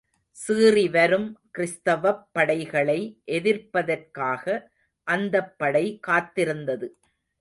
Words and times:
சீறிவரும் 0.37 1.27
கிறிஸ்தவப் 1.51 2.23
படைகளை 2.31 2.97
எதிர்ப்பதற்காக 3.31 4.45
அந்தப்படை 5.07 5.85
காத்திருந்தது. 6.07 6.89